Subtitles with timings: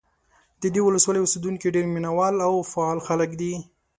[0.61, 3.53] د دې ولسوالۍ اوسېدونکي ډېر مینه وال او فعال خلک دي.